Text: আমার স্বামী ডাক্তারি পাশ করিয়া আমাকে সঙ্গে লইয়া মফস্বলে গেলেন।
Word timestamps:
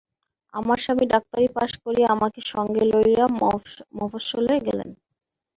আমার 0.53 0.77
স্বামী 0.83 1.05
ডাক্তারি 1.13 1.47
পাশ 1.57 1.71
করিয়া 1.83 2.07
আমাকে 2.15 2.39
সঙ্গে 2.53 2.83
লইয়া 2.91 3.25
মফস্বলে 3.99 4.55
গেলেন। 4.67 4.89